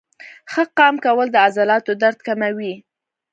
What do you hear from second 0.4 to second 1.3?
ښه قام کول